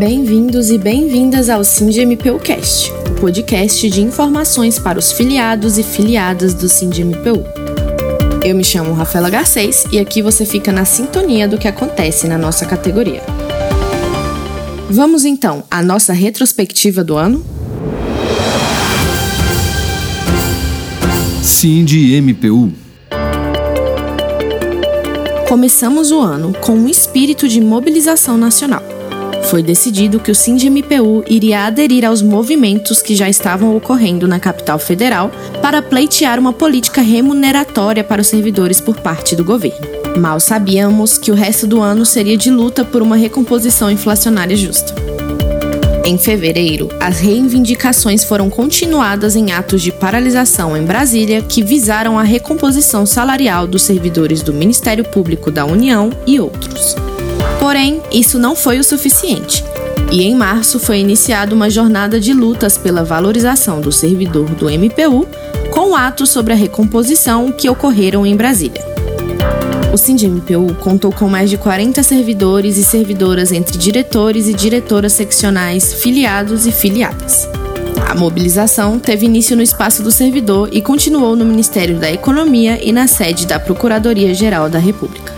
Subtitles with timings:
[0.00, 6.70] Bem-vindos e bem-vindas ao SindMPUcast, o podcast de informações para os filiados e filiadas do
[6.70, 7.44] SindMPU.
[8.42, 12.38] Eu me chamo Rafaela Garcês e aqui você fica na sintonia do que acontece na
[12.38, 13.20] nossa categoria.
[14.88, 17.44] Vamos então à nossa retrospectiva do ano?
[21.42, 22.72] SindMPU
[25.46, 28.99] Começamos o ano com um espírito de mobilização nacional.
[29.50, 34.78] Foi decidido que o SINDMPU iria aderir aos movimentos que já estavam ocorrendo na capital
[34.78, 35.28] federal
[35.60, 39.88] para pleitear uma política remuneratória para os servidores por parte do governo.
[40.16, 44.94] Mal sabíamos que o resto do ano seria de luta por uma recomposição inflacionária justa.
[46.04, 52.22] Em fevereiro, as reivindicações foram continuadas em atos de paralisação em Brasília que visaram a
[52.22, 56.94] recomposição salarial dos servidores do Ministério Público da União e outros.
[57.60, 59.62] Porém, isso não foi o suficiente.
[60.10, 65.28] E em março foi iniciada uma jornada de lutas pela valorização do servidor do MPU,
[65.70, 68.82] com atos sobre a recomposição que ocorreram em Brasília.
[69.92, 75.92] O SINDMPU contou com mais de 40 servidores e servidoras entre diretores e diretoras seccionais,
[75.92, 77.48] filiados e filiadas.
[78.08, 82.92] A mobilização teve início no espaço do servidor e continuou no Ministério da Economia e
[82.92, 85.29] na sede da Procuradoria-Geral da República.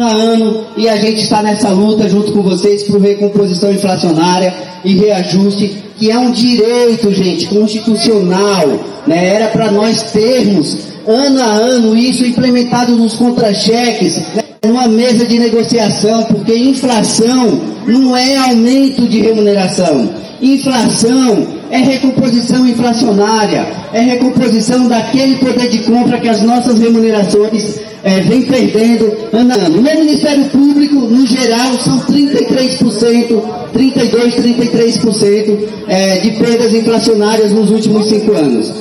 [0.00, 5.82] Ano e a gente está nessa luta junto com vocês por recomposição inflacionária e reajuste,
[5.98, 8.66] que é um direito, gente, constitucional.
[9.06, 9.34] Né?
[9.34, 15.38] Era para nós termos ano a ano isso implementado nos contra-cheques, né, numa mesa de
[15.38, 20.08] negociação, porque inflação não é aumento de remuneração.
[20.40, 28.20] Inflação é recomposição inflacionária, é recomposição daquele poder de compra que as nossas remunerações é,
[28.22, 29.76] vem perdendo ano a ano.
[29.76, 38.08] No Ministério Público, no geral, são 33%, 32%, 33% é, de perdas inflacionárias nos últimos
[38.08, 38.72] cinco anos.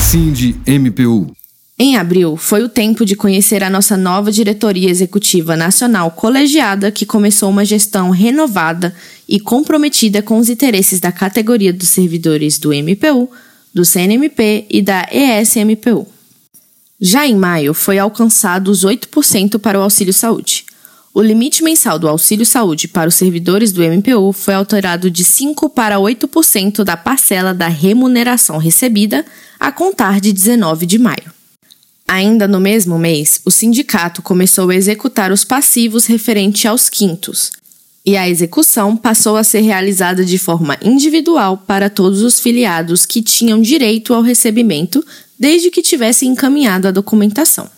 [0.00, 1.30] Cindy MPU.
[1.78, 7.06] Em abril, foi o tempo de conhecer a nossa nova diretoria executiva nacional colegiada, que
[7.06, 8.94] começou uma gestão renovada
[9.26, 13.30] e comprometida com os interesses da categoria dos servidores do MPU,
[13.72, 16.06] do CNMP e da ESMPU.
[17.00, 20.66] Já em maio, foi alcançado os 8% para o auxílio saúde.
[21.14, 25.70] O limite mensal do auxílio saúde para os servidores do MPU foi alterado de 5
[25.70, 29.24] para 8% da parcela da remuneração recebida
[29.58, 31.32] a contar de 19 de maio.
[32.06, 37.50] Ainda no mesmo mês, o sindicato começou a executar os passivos referente aos quintos,
[38.04, 43.22] e a execução passou a ser realizada de forma individual para todos os filiados que
[43.22, 45.04] tinham direito ao recebimento
[45.40, 47.70] desde que tivessem encaminhado a documentação.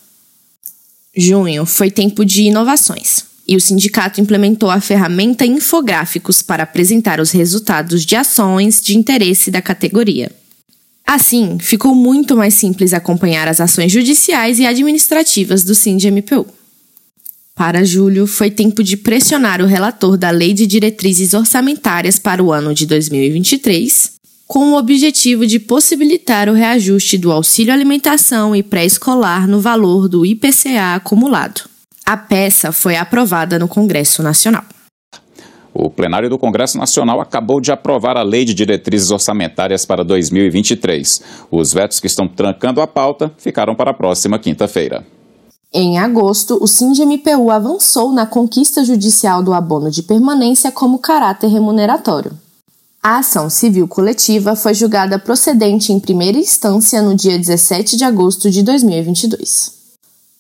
[1.16, 7.30] Junho foi tempo de inovações, e o sindicato implementou a ferramenta Infográficos para apresentar os
[7.30, 10.32] resultados de ações de interesse da categoria.
[11.06, 16.46] Assim, ficou muito mais simples acompanhar as ações judiciais e administrativas do SINDMPU.
[17.54, 22.50] Para julho, foi tempo de pressionar o relator da Lei de Diretrizes Orçamentárias para o
[22.50, 24.11] ano de 2023,
[24.52, 30.26] com o objetivo de possibilitar o reajuste do auxílio alimentação e pré-escolar no valor do
[30.26, 31.62] IPCA acumulado.
[32.04, 34.62] A peça foi aprovada no Congresso Nacional.
[35.72, 41.22] O plenário do Congresso Nacional acabou de aprovar a Lei de Diretrizes Orçamentárias para 2023.
[41.50, 45.02] Os vetos que estão trancando a pauta ficaram para a próxima quinta-feira.
[45.72, 52.32] Em agosto, o SINDMPU avançou na conquista judicial do abono de permanência como caráter remuneratório.
[53.04, 58.48] A ação civil coletiva foi julgada procedente em primeira instância no dia 17 de agosto
[58.48, 59.72] de 2022.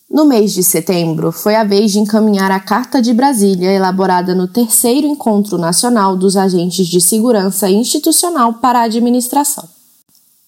[0.08, 4.46] No mês de setembro, foi a vez de encaminhar a Carta de Brasília, elaborada no
[4.46, 9.68] terceiro Encontro Nacional dos Agentes de Segurança Institucional para a Administração.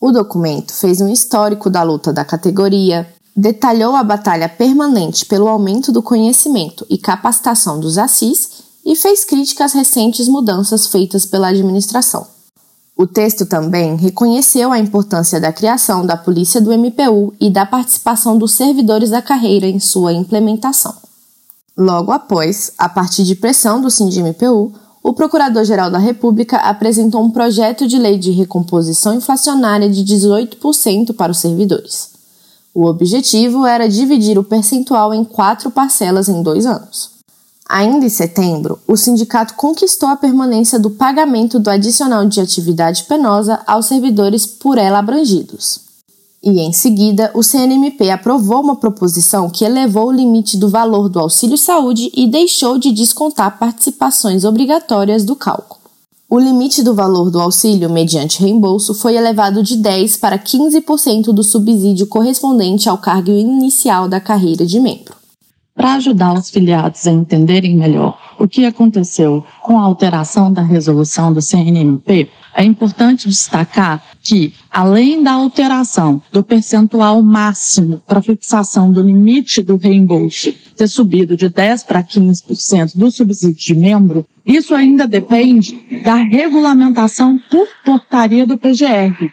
[0.01, 5.91] O documento fez um histórico da luta da categoria, detalhou a batalha permanente pelo aumento
[5.91, 12.27] do conhecimento e capacitação dos assis e fez crítica às recentes mudanças feitas pela administração.
[12.97, 18.39] O texto também reconheceu a importância da criação da Polícia do MPU e da participação
[18.39, 20.95] dos servidores da carreira em sua implementação.
[21.77, 24.73] Logo após, a partir de pressão do SINDMPU,
[25.03, 31.33] o Procurador-Geral da República apresentou um projeto de lei de recomposição inflacionária de 18% para
[31.33, 32.11] os servidores.
[32.73, 37.13] O objetivo era dividir o percentual em quatro parcelas em dois anos.
[37.75, 43.61] Ainda em setembro, o sindicato conquistou a permanência do pagamento do adicional de atividade penosa
[43.67, 45.81] aos servidores por ela abrangidos.
[46.41, 51.19] E em seguida, o CNMP aprovou uma proposição que elevou o limite do valor do
[51.19, 55.81] auxílio saúde e deixou de descontar participações obrigatórias do cálculo.
[56.31, 61.43] O limite do valor do auxílio mediante reembolso foi elevado de 10 para 15% do
[61.43, 65.24] subsídio correspondente ao cargo inicial da carreira de membro.
[65.85, 71.31] Para ajudar os filiados a entenderem melhor o que aconteceu com a alteração da resolução
[71.31, 79.03] do CNMP, é importante destacar que, além da alteração do percentual máximo para fixação do
[79.03, 85.07] limite do reembolso ter subido de 10% para 15% do subsídio de membro, isso ainda
[85.07, 89.31] depende da regulamentação por portaria do PGR.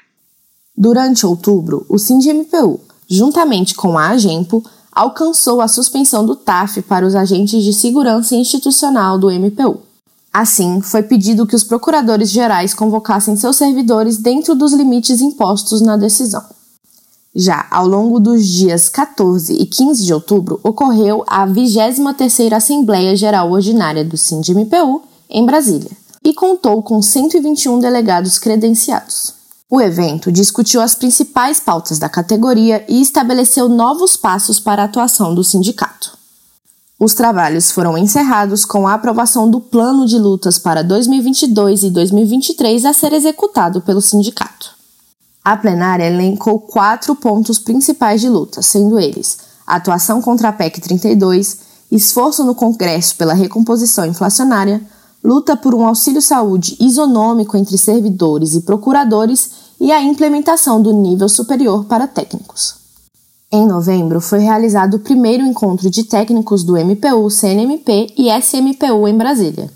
[0.77, 7.15] Durante outubro, o SINDMPU, juntamente com a AGEMPO, alcançou a suspensão do TAF para os
[7.15, 9.79] agentes de segurança institucional do MPU.
[10.33, 15.97] Assim, foi pedido que os procuradores gerais convocassem seus servidores dentro dos limites impostos na
[15.97, 16.43] decisão.
[17.33, 23.51] Já ao longo dos dias 14 e 15 de outubro, ocorreu a 23ª Assembleia Geral
[23.51, 25.91] Ordinária do SINDMPU em Brasília
[26.23, 29.40] e contou com 121 delegados credenciados.
[29.73, 35.33] O evento discutiu as principais pautas da categoria e estabeleceu novos passos para a atuação
[35.33, 36.18] do sindicato.
[37.00, 42.83] Os trabalhos foram encerrados com a aprovação do plano de lutas para 2022 e 2023
[42.83, 44.75] a ser executado pelo sindicato.
[45.41, 51.59] A plenária elencou quatro pontos principais de luta, sendo eles atuação contra a PEC 32,
[51.89, 54.81] esforço no Congresso pela recomposição inflacionária,
[55.23, 61.29] luta por um auxílio saúde isonômico entre servidores e procuradores e a implementação do nível
[61.29, 62.75] superior para técnicos.
[63.51, 69.18] Em novembro, foi realizado o primeiro encontro de técnicos do MPU, CNMP e SMPU em
[69.18, 69.69] Brasília.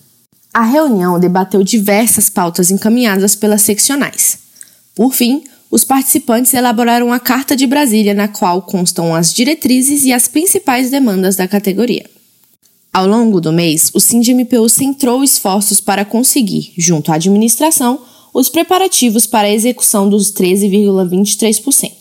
[0.54, 4.38] A reunião debateu diversas pautas encaminhadas pelas seccionais.
[4.96, 10.14] Por fim, os participantes elaboraram a Carta de Brasília, na qual constam as diretrizes e
[10.14, 12.10] as principais demandas da categoria.
[12.96, 18.00] Ao longo do mês, o SINDMPU centrou esforços para conseguir, junto à administração,
[18.34, 21.92] os preparativos para a execução dos 13,23%.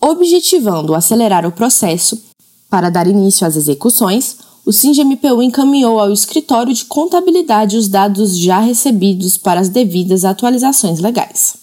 [0.00, 2.22] Objetivando acelerar o processo,
[2.70, 8.60] para dar início às execuções, o SINDMPU encaminhou ao escritório de contabilidade os dados já
[8.60, 11.56] recebidos para as devidas atualizações legais.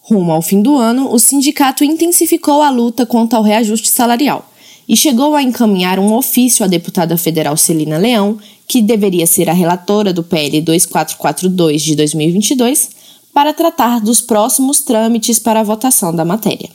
[0.00, 4.48] Rumo ao fim do ano, o sindicato intensificou a luta contra o reajuste salarial
[4.88, 9.52] e chegou a encaminhar um ofício à deputada federal Celina Leão, que deveria ser a
[9.52, 12.90] relatora do PL 2442 de 2022,
[13.34, 16.70] para tratar dos próximos trâmites para a votação da matéria.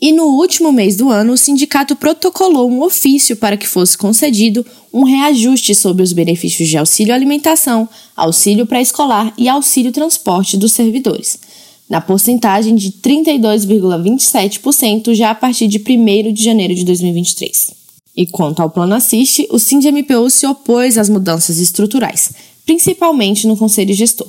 [0.00, 4.66] E no último mês do ano, o sindicato protocolou um ofício para que fosse concedido
[4.92, 11.38] um reajuste sobre os benefícios de auxílio alimentação, auxílio pré-escolar e auxílio transporte dos servidores,
[11.92, 17.74] na porcentagem de 32,27% já a partir de 1 de janeiro de 2023.
[18.16, 22.32] E quanto ao plano assiste, o SINDMPU se opôs às mudanças estruturais,
[22.64, 24.26] principalmente no Conselho Gestor.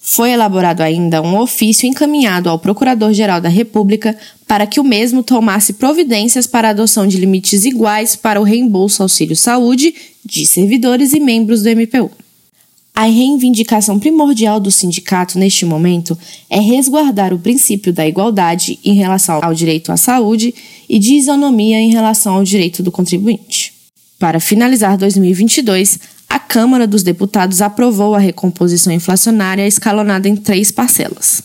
[0.00, 4.18] Foi elaborado ainda um ofício encaminhado ao Procurador-Geral da República
[4.48, 9.04] para que o mesmo tomasse providências para a adoção de limites iguais para o reembolso
[9.04, 9.94] auxílio saúde
[10.24, 12.10] de servidores e membros do MPU.
[12.94, 16.16] A reivindicação primordial do sindicato neste momento
[16.50, 20.54] é resguardar o princípio da igualdade em relação ao direito à saúde
[20.88, 23.72] e de isonomia em relação ao direito do contribuinte.
[24.18, 31.42] Para finalizar 2022, a Câmara dos Deputados aprovou a recomposição inflacionária escalonada em três parcelas.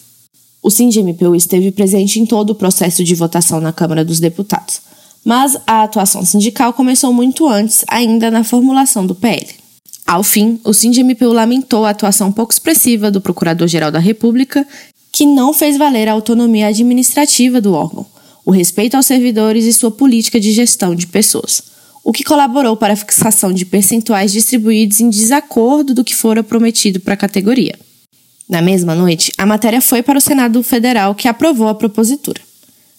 [0.61, 4.81] O SINDMPU esteve presente em todo o processo de votação na Câmara dos Deputados,
[5.23, 9.47] mas a atuação sindical começou muito antes, ainda na formulação do PL.
[10.07, 14.65] Ao fim, o SINDMPU lamentou a atuação pouco expressiva do Procurador-Geral da República,
[15.11, 18.05] que não fez valer a autonomia administrativa do órgão,
[18.45, 21.61] o respeito aos servidores e sua política de gestão de pessoas,
[22.05, 27.01] o que colaborou para a fixação de percentuais distribuídos em desacordo do que fora prometido
[27.01, 27.77] para a categoria.
[28.47, 32.41] Na mesma noite, a matéria foi para o Senado Federal, que aprovou a propositura.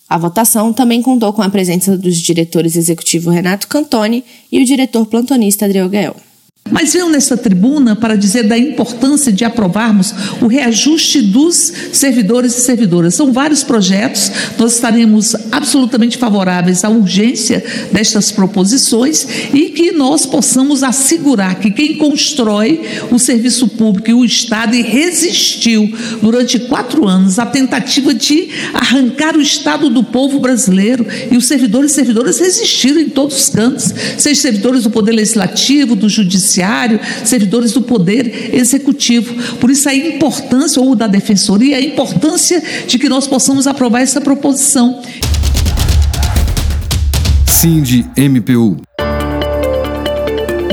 [0.06, 4.22] A votação também contou com a presença dos diretores executivo Renato Cantoni
[4.52, 6.27] e o diretor plantonista Adriel Gael
[6.70, 12.60] mas venho nesta tribuna para dizer da importância de aprovarmos o reajuste dos servidores e
[12.60, 13.14] servidoras.
[13.14, 20.82] São vários projetos, nós estaremos absolutamente favoráveis à urgência destas proposições e que nós possamos
[20.82, 27.38] assegurar que quem constrói o serviço público e o Estado e resistiu durante quatro anos
[27.38, 33.00] à tentativa de arrancar o Estado do povo brasileiro e os servidores e servidoras resistiram
[33.00, 38.54] em todos os cantos, seja servidores do Poder Legislativo, do Judiciário, Judiciário, servidores do Poder
[38.54, 39.34] Executivo.
[39.56, 44.20] Por isso, a importância, ou da Defensoria, a importância de que nós possamos aprovar essa
[44.20, 45.00] proposição.
[47.46, 48.76] Sindi MPU.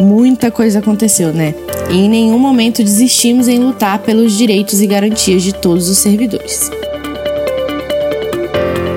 [0.01, 1.54] Muita coisa aconteceu, né?
[1.89, 6.72] E em nenhum momento desistimos em lutar pelos direitos e garantias de todos os servidores.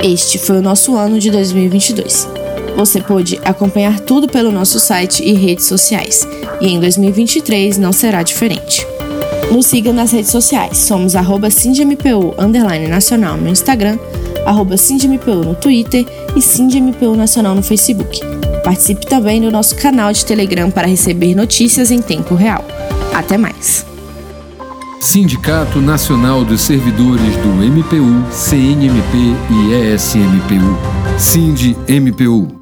[0.02, 2.37] Este foi o nosso ano de 2022.
[2.78, 6.24] Você pôde acompanhar tudo pelo nosso site e redes sociais,
[6.60, 8.86] e em 2023 não será diferente.
[9.50, 11.48] Nos siga nas redes sociais, somos arroba
[12.88, 13.98] nacional no Instagram,
[14.46, 14.76] arroba
[15.44, 16.06] no Twitter
[16.36, 18.20] e SindMPU Nacional no Facebook.
[18.62, 22.64] Participe também do nosso canal de Telegram para receber notícias em tempo real.
[23.12, 23.84] Até mais!
[25.00, 31.18] Sindicato Nacional dos Servidores do MPU, CNMP e ESMPU.
[31.18, 32.57] Sind MPU.